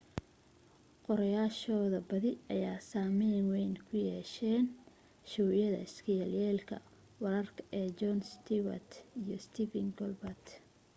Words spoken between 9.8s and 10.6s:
colbert